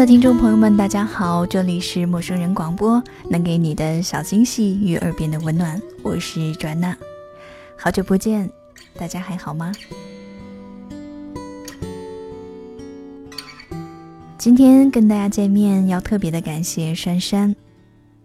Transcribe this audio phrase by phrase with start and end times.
[0.00, 6.96] 的听众朋友们，大家好，这里是陌生人广播，能给你的小惊喜与耳边的温暖，我是转娜，
[7.76, 8.50] 好久不见，
[8.98, 9.70] 大家还好吗？
[14.38, 17.54] 今天跟大家见面，要特别的感谢珊珊，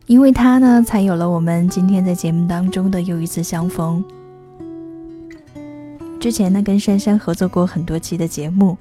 [0.05, 4.01] 因为她呢，才有了我们今天在节目当中的又一次相逢。
[6.21, 8.77] 之前呢，跟珊珊合作过很多期的节目，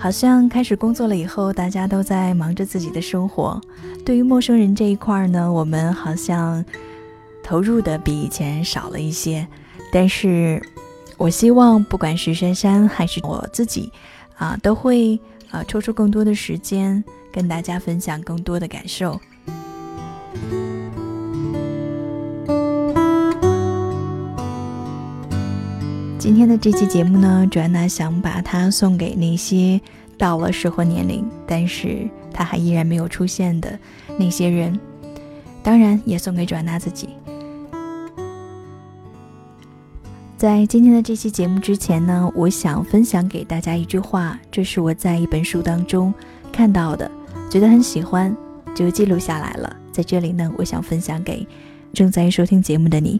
[0.00, 3.60] 好像开始工作了以后，大家都在忙着自己的生活。
[4.02, 6.64] 对于陌生人这一块呢，我们好像
[7.42, 9.46] 投入的比以前少了一些。
[9.92, 10.62] 但是，
[11.18, 13.92] 我希望不管是珊珊还是我自己，
[14.36, 15.20] 啊，都会。
[15.50, 19.20] 啊，抽出更多的时间跟大家分享更多的感受。
[26.20, 29.80] 今天的这期节目呢，主要呢想把它送给那些
[30.18, 33.78] 到了适婚年龄，但是他还依然没有出现的
[34.18, 34.78] 那些人，
[35.62, 37.08] 当然也送给转娜自己。
[40.36, 46.12] 在今天的这期节目之前呢，我想分享给大家一句话，这是我在一本书当中
[46.52, 47.10] 看到的，
[47.48, 48.36] 觉得很喜欢，
[48.74, 49.74] 就记录下来了。
[49.90, 51.48] 在这里呢，我想分享给
[51.94, 53.18] 正在收听节目的你。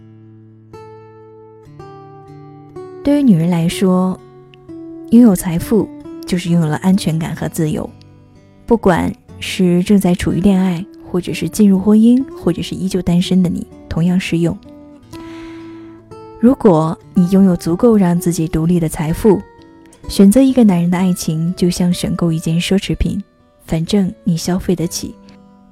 [3.10, 4.16] 对于女人来说，
[5.10, 5.88] 拥有财富
[6.28, 7.90] 就是拥有了安全感和自由，
[8.66, 14.56] 不管是正在处于恋爱，或者是进入婚姻，或者是依旧单身的你，同样适用。
[16.38, 19.42] 如果你拥有足够让自己独立的财富，
[20.08, 23.20] 选择一个男人的爱情就像选购一件奢侈品，
[23.66, 25.16] 反正你消费得起，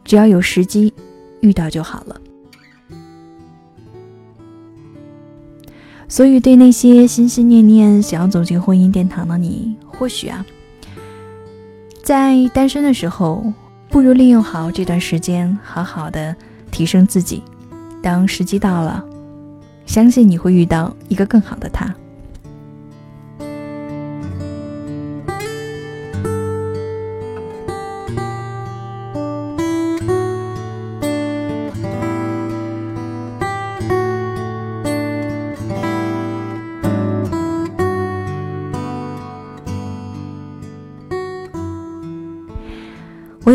[0.02, 0.92] 只要有时机
[1.40, 2.20] 遇到就好了。
[6.08, 10.44] 所以，对那些心心念念想要走进婚姻殿堂的你，或许啊，
[12.02, 13.52] 在单身的时候，
[13.90, 16.34] 不如利用好这段时间，好好的
[16.70, 17.42] 提升自己，
[18.02, 19.04] 当时机到了。
[19.84, 21.94] 相信你会遇到一个更好的他。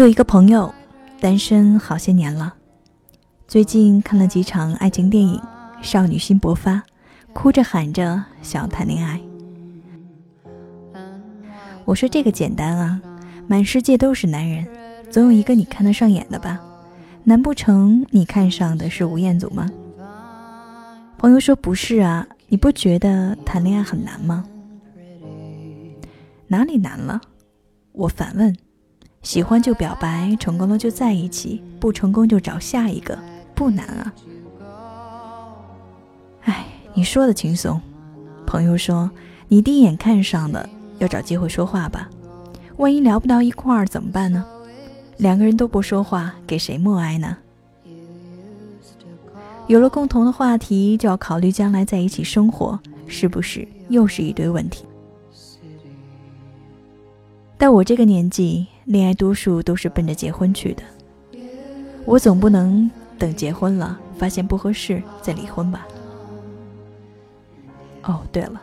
[0.03, 0.75] 有一个朋友，
[1.21, 2.53] 单身好些年了，
[3.47, 5.41] 最近看了几场爱情电影。
[5.81, 6.83] 少女心勃发，
[7.31, 9.17] 哭着喊着想要谈恋爱。
[11.85, 13.01] 我说这个简单啊，
[13.47, 14.67] 满世界都是男人，
[15.09, 16.59] 总有一个你看得上眼的吧？
[17.23, 19.71] 难不成你看上的是吴彦祖吗？
[21.17, 24.43] 朋友说不是啊，你不觉得谈恋爱很难吗？
[26.47, 27.21] 哪里难了？
[27.93, 28.53] 我反问。
[29.23, 33.17] 喜欢就表白，成功了就在一起，不成功就找下一个，
[33.55, 34.13] 不难啊。
[36.41, 37.81] 哎你说的轻松，
[38.45, 39.09] 朋友说
[39.47, 40.69] 你第一眼看上的
[40.99, 42.09] 要找机会说话吧，
[42.77, 44.45] 万一聊不到一块儿怎么办呢？
[45.17, 47.37] 两个人都不说话，给谁默哀呢？
[49.67, 54.83] 有了共同的话题，就要考虑将来在一起生活，是不是又是一堆问题？
[57.63, 60.83] 到我这个年纪，恋爱多数都是奔着结婚去的，
[62.03, 65.87] 我总不能等结婚了发现不合适再离婚吧？
[68.01, 68.61] 哦，对了，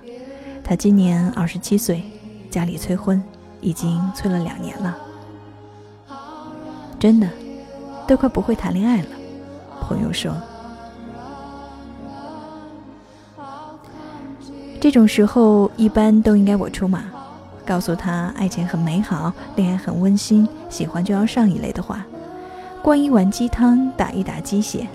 [0.62, 2.03] 他今年二十七岁，
[2.50, 3.22] 家里催婚，
[3.62, 4.94] 已经催了两年了。
[6.99, 7.27] 真的，
[8.06, 9.09] 都快不会谈恋爱了。
[9.81, 10.37] 朋友说，
[14.78, 17.03] 这种时候一般都应该我出马，
[17.70, 22.04] 告诉他爱情很美好，恋爱很温馨，喜欢就要上一类的话，
[22.83, 24.89] 灌一碗鸡汤，打一打鸡血，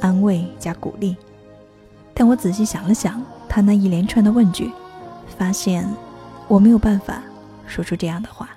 [0.00, 1.16] 安慰加鼓励。
[2.12, 3.22] 但我仔细想了想。
[3.48, 4.72] 他那一连串的问句，
[5.38, 5.88] 发现
[6.48, 7.22] 我没有办法
[7.64, 8.48] 说出这样的话。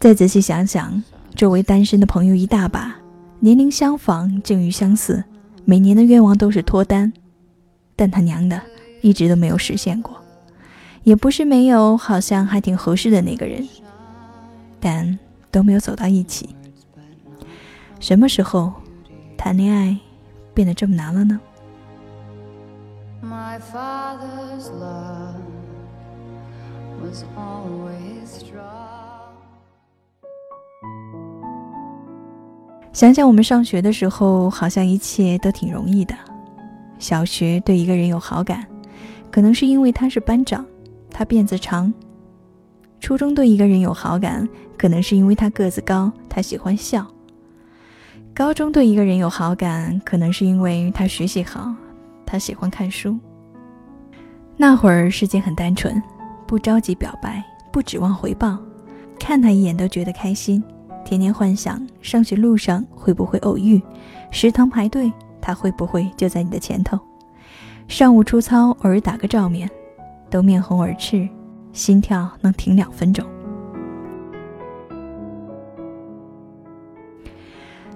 [0.00, 1.00] 再仔细想想，
[1.36, 2.92] 周围单身的朋友一大把，
[3.38, 5.22] 年龄相仿，境遇相似，
[5.64, 7.12] 每年的愿望都是脱单，
[7.94, 8.60] 但他娘的，
[9.00, 10.16] 一直都没有实现过。
[11.04, 13.68] 也不是没有，好像还挺合适的那个人，
[14.78, 15.18] 但
[15.50, 16.54] 都没有走到一起。
[18.00, 18.72] 什么时候
[19.36, 19.96] 谈恋爱
[20.52, 21.40] 变得这么难了呢？
[32.92, 36.14] 想想我们上学的时候，好像一切都挺容易的。
[36.98, 38.66] 小学对一个人有好感，
[39.30, 40.64] 可能是因为他是班长，
[41.10, 41.92] 他辫子长。
[43.00, 44.46] 初中对一个人有好感，
[44.76, 47.06] 可能是因为他个子高，他喜欢笑。
[48.34, 51.74] 高中对一个人有好感，可能是因为他学习好，
[52.26, 53.18] 他喜欢看书。
[54.56, 56.00] 那会儿世界很单纯，
[56.46, 57.42] 不着急表白，
[57.72, 58.58] 不指望回报，
[59.18, 60.62] 看他一眼都觉得开心。
[61.04, 63.80] 天天幻想上学路上会不会偶遇，
[64.30, 66.98] 食堂排队他会不会就在你的前头，
[67.88, 69.70] 上午出操偶尔打个照面，
[70.30, 71.28] 都面红耳赤。
[71.72, 73.24] 心跳能停两分钟。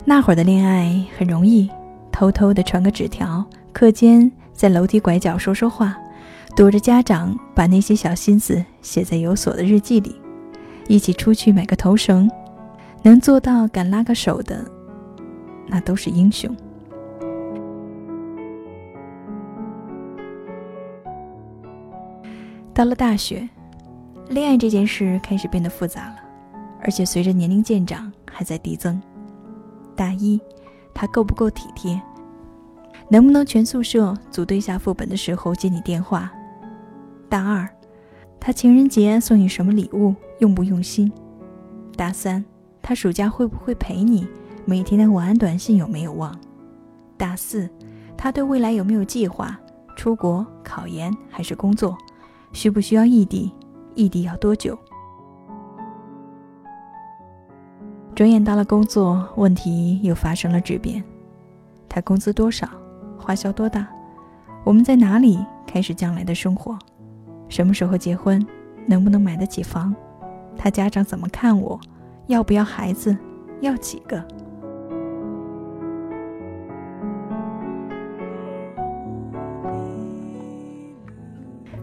[0.02, 1.69] 那会儿的恋爱很容易，
[2.11, 3.44] 偷偷的传个纸条，
[3.75, 5.94] 课间在楼梯拐角说说话，
[6.56, 10.17] 躲着家长把那些小心思写在有锁的日记里，
[10.88, 12.31] 一起出去买个头绳，
[13.06, 14.69] 能做到敢拉个手的，
[15.69, 16.53] 那都是英雄。
[22.75, 23.49] 到了大学。
[24.29, 26.17] 恋爱这件事开始变得复杂了，
[26.82, 29.00] 而且随着年龄渐长还在递增。
[29.94, 30.41] 大一，
[30.93, 32.02] 他够不够体贴？
[33.09, 36.29] 能不能全宿舍组队下副本的时候接你电话？
[37.29, 37.69] 大二，
[38.41, 40.12] 他情人节送你什么礼物？
[40.41, 41.12] 用不用心？
[41.97, 42.44] 大三，
[42.88, 44.29] 他暑假会不会陪你？
[44.65, 46.33] 每天的晚安短信有没有忘？
[47.17, 47.69] 大四，
[48.17, 49.59] 他对未来有没有计划？
[49.97, 51.99] 出国、考研还是工作？
[52.53, 53.53] 需不需要异地？
[53.97, 54.79] 异地要多久？
[58.15, 61.03] 转眼到了工作，问题又发生了质变。
[61.88, 62.69] 他工资多少？
[63.19, 63.88] 花销多大？
[64.62, 66.79] 我们在哪里开始将来的生活？
[67.49, 68.47] 什么时候结婚？
[68.87, 69.93] 能不能买得起房？
[70.56, 71.81] 他家长怎么看我？
[72.26, 73.17] 要不要孩子？
[73.61, 74.23] 要几个？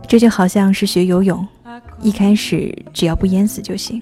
[0.07, 1.45] 这就好像是学游泳。
[2.01, 4.01] 一开始只要不淹死就行，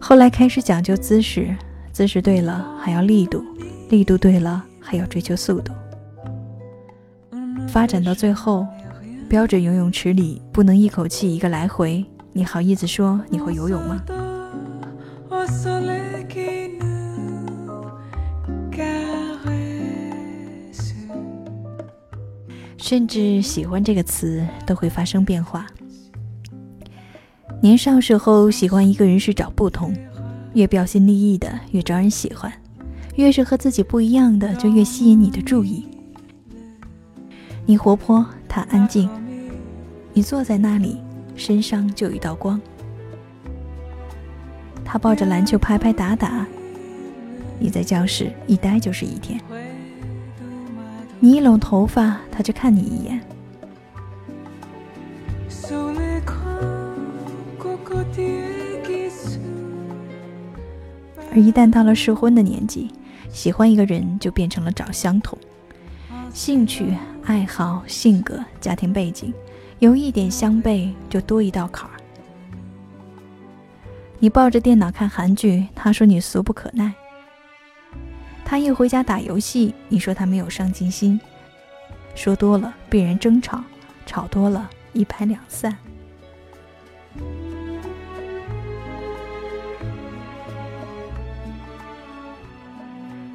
[0.00, 1.54] 后来开始讲究姿势，
[1.92, 3.44] 姿势对了还要力度，
[3.90, 5.72] 力度对了还要追求速度。
[7.68, 8.66] 发展到最后，
[9.28, 14.02] 标准游泳池里不能一口气一个来回，你好意思说你会游泳吗？
[22.92, 25.66] 甚至喜欢这个词都会发生变化。
[27.62, 29.96] 年少时候喜欢一个人是找不同，
[30.52, 32.52] 越标新立异的越招人喜欢，
[33.16, 35.88] 越是和自己不一样的就越吸引你的注意。
[37.64, 39.08] 你活泼，他安静，
[40.12, 40.98] 你坐在那里，
[41.34, 42.60] 身上就有一道光。
[44.84, 46.46] 他抱着篮球拍拍打打，
[47.58, 49.40] 你在教室一待就是一天。
[51.24, 53.20] 你一拢头发，他就看你一眼。
[61.30, 62.90] 而一旦到了适婚的年纪，
[63.30, 65.38] 喜欢一个人就变成了找相同，
[66.34, 66.92] 兴趣、
[67.22, 69.32] 爱好、性格、家庭背景，
[69.78, 71.94] 有一点相悖就多一道坎儿。
[74.18, 76.90] 你抱着电脑看韩剧，他说你俗不可耐；
[78.52, 81.18] 他一回家打游戏，你说他没有上进心。
[82.14, 83.64] 说多了必然争吵，
[84.04, 85.74] 吵多了一拍两散。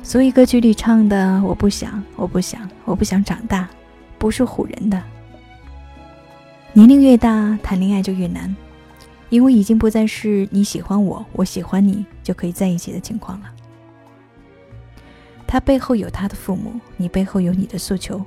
[0.04, 3.68] 所以歌曲里唱的“我不想，我不想，我不想长大”，
[4.20, 5.02] 不是唬人的。
[6.74, 8.56] 年龄越大，谈恋爱就越难，
[9.30, 13.48] 因为已经不再是你喜欢我，我喜欢你就可以在一起的情况了。
[15.48, 18.22] 他背后有他的父母，你背后有你的诉求。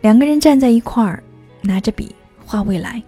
[0.00, 1.22] 两个人站在一块儿，
[1.62, 2.14] 拿着笔
[2.44, 3.02] 画未来，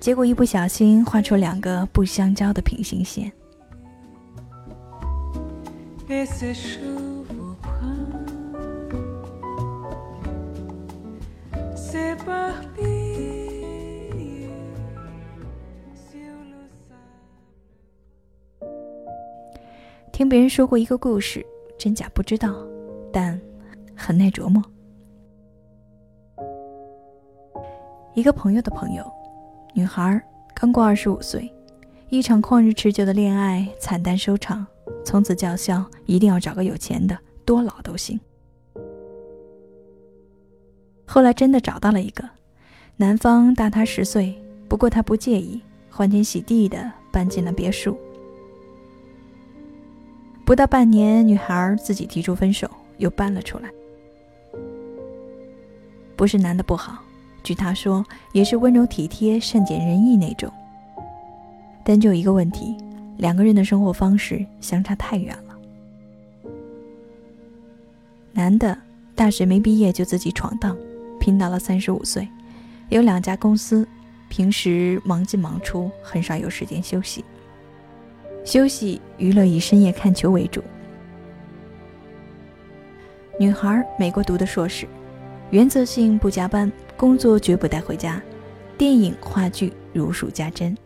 [0.00, 3.32] 结果一不小心画出两个不相交的平行线。
[20.18, 21.46] 听别人说过一个故事，
[21.78, 22.52] 真假不知道，
[23.12, 23.40] 但
[23.94, 24.60] 很耐琢磨。
[28.14, 29.08] 一个朋友的朋友，
[29.74, 30.20] 女孩
[30.56, 31.48] 刚过二十五岁，
[32.08, 34.66] 一场旷日持久的恋爱惨淡收场。
[35.04, 38.18] 从此叫嚣，一定要找个有钱的，多老都行。
[41.06, 42.28] 后来真的找到了一个，
[42.96, 47.96] 男方大她十岁，不过她不介意，欢天喜地的搬进了别墅。
[50.48, 53.68] 不到半年，女孩自己提出分手，又搬了出来。
[56.16, 57.04] 不是男的不好，
[57.42, 58.02] 据他说，
[58.32, 60.50] 也是温柔体贴、善解人意那种。
[61.84, 62.74] 但就一个问题，
[63.18, 65.54] 两个人的生活方式相差太远了。
[68.32, 68.74] 男的
[69.14, 70.74] 大学没毕业就自己闯荡，
[71.20, 72.26] 拼到了三十五岁，
[72.88, 73.86] 有两家公司，
[74.30, 77.22] 平时忙进忙出，很少有时间休息。
[78.44, 80.62] 休息娱乐以深夜看球为主。
[83.38, 84.86] 女孩美国读的硕士。
[85.50, 88.20] 原则性不加班，工作绝不带回家，
[88.76, 90.76] 电影话剧如数家珍。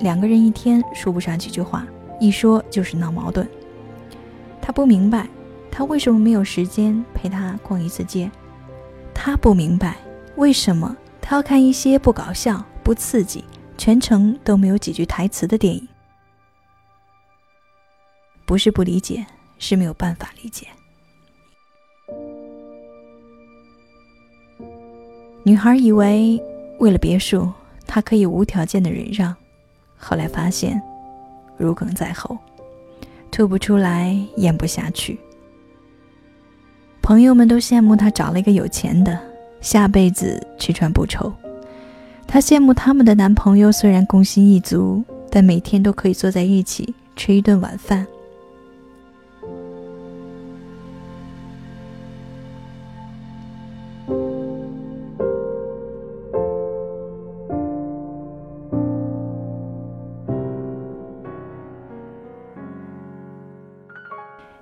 [0.00, 1.86] 两个人一天说不上几句话，
[2.18, 3.48] 一说就是闹矛盾。
[4.60, 5.28] 他不明白，
[5.70, 8.28] 他为什么没有时间陪他逛一次街；
[9.14, 9.96] 他不明白，
[10.34, 13.44] 为什么他要看一些不搞笑、不刺激、
[13.80, 15.88] 全程都没有几句台词的电影。
[18.44, 19.24] 不是不理解，
[19.58, 20.66] 是没有办法理解。
[25.42, 26.38] 女孩以为
[26.78, 27.50] 为了别墅，
[27.86, 29.34] 她可以无条件的忍让，
[29.96, 30.78] 后来发现
[31.56, 32.36] 如鲠在喉，
[33.30, 35.18] 吐不出来，咽不下去。
[37.00, 39.18] 朋友们都羡慕她找了一个有钱的，
[39.62, 41.32] 下辈子吃穿不愁。
[42.32, 48.06] 她羡慕他们的男朋友虽然工薪一族，但每天都可以坐在一起吃一顿晚饭。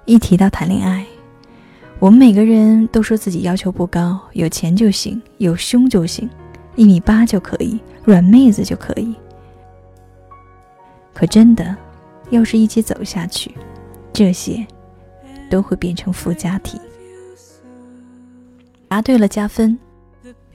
[0.07, 1.05] 一提到谈恋爱，
[1.99, 6.27] 我们每个人都说自己要求不高，有钱就行，有胸就行，
[6.79, 9.13] 一米八就可以，软妹子就可以。
[11.13, 11.77] 可真的，
[12.31, 13.53] 要是一起走下去，
[14.13, 14.65] 这些
[15.51, 16.81] 都会变成附加题。
[18.87, 19.77] 答对了加分，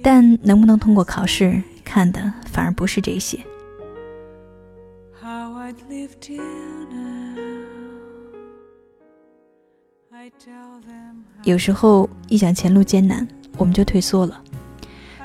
[0.02, 3.38] 但能不能通过考试，看的反而不是这些。
[11.44, 13.28] 有时候一想前路艰难，
[13.58, 14.42] 我们就退缩了。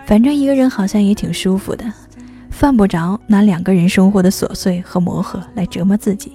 [0.09, 1.85] 反正一个人好像也挺舒服的，
[2.49, 6.33] 犯不着拿两个人生活的琐碎和磨合来折磨自己。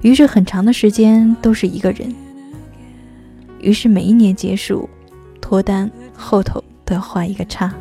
[0.00, 2.12] 于是很长的时间都是一个人。
[3.60, 4.90] 于是每一年结束，
[5.40, 7.72] 脱单后头都要画一个叉。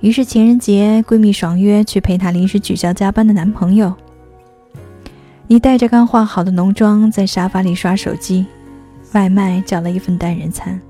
[0.00, 3.94] 于是情人节，闺蜜爽约去陪她临时取消加班的男朋友。
[5.46, 8.44] 你带着刚化好的浓妆在沙发里刷手机，
[9.12, 10.80] 外卖叫了一份单人餐。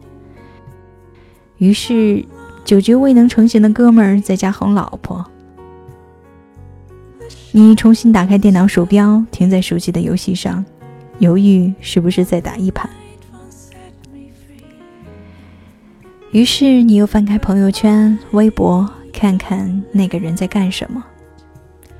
[1.58, 2.24] 于是
[2.64, 5.24] 酒局未能成行的哥们儿在家哄老婆。
[7.52, 10.64] 你重新打开电脑，鼠标停在熟悉的游戏上，
[11.18, 12.88] 犹豫是不是再打一盘。
[16.30, 21.04] 于是你又翻开朋友圈、微博，看看那个人在干什么，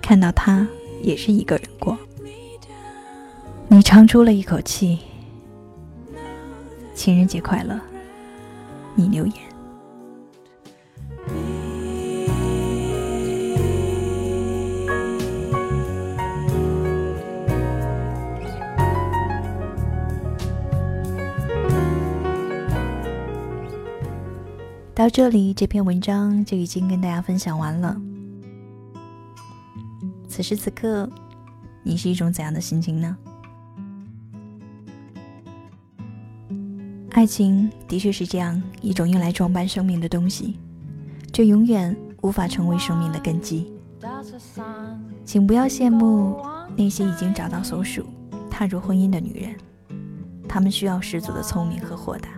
[0.01, 0.67] 看到他
[1.03, 1.99] 也是一个人过。
[3.67, 5.01] 你长出了一口气，
[7.01, 7.81] 情人节快乐。
[8.95, 9.35] 你留言。
[24.95, 27.97] 到这里，这篇文章就已经跟大家分享完了。
[30.29, 31.09] 此时此刻，
[31.83, 33.17] 你是一种怎样的心情呢？
[37.21, 40.59] 爱情的确是这样一种用来装扮生命的东西，
[41.35, 43.71] 却永远无法成为生命的根基。
[45.23, 46.41] 请不要羡慕
[46.75, 48.07] 那些已经找到所属、
[48.51, 49.55] 踏入婚姻的女人，
[50.49, 52.31] 她们需要十足的聪明和豁达，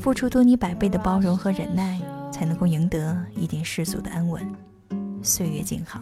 [0.00, 2.00] 付出多你百倍的包容和忍耐，
[2.32, 4.42] 才能够赢得一点世俗的安稳。
[5.22, 6.00] 岁月静好，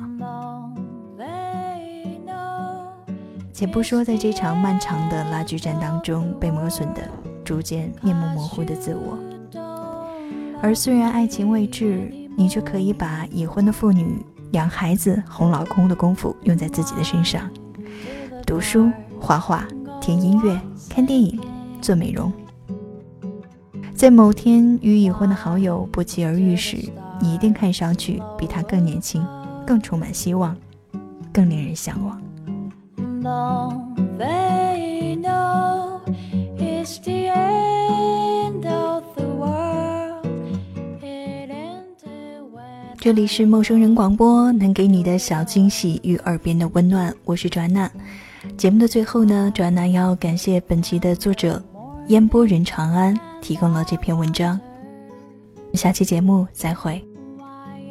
[3.52, 7.02] 且不说在这场漫长的拉锯战当中被磨损的。
[7.44, 9.18] 逐渐面目模糊的自我，
[10.62, 17.50] 而虽然爱情未至，你却可以把已婚的妇女养孩子、哄老公的功夫用在自己的身上，
[18.46, 19.66] 读书、画画、
[20.00, 20.58] 听音乐、
[20.88, 21.38] 看电影、
[21.82, 22.32] 做美容。
[23.94, 26.78] 在某天与已婚的好友不期而遇时，
[27.20, 29.24] 你一定看上去比他更年轻、
[29.66, 30.56] 更充满希望、
[31.32, 32.20] 更令人向往。
[43.04, 47.90] 这里是陌生人广播，能给你的小惊喜与耳边的温暖，我是转娜。
[48.56, 51.62] 节目的最后呢，转娜要感谢本期的作者
[52.08, 54.58] 烟波人长安提供了这篇文章。
[55.74, 57.04] 下期节目再会。
[57.36, 57.82] Why